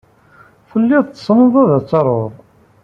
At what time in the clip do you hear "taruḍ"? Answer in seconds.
1.89-2.33